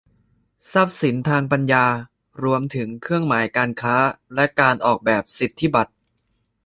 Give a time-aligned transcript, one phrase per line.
[0.73, 1.85] ทรัพย์สินทางปัญญา
[2.43, 3.97] รวมถึงเครื่องหมายการค้า
[4.35, 5.91] และการออกแบบสิทธิบัตร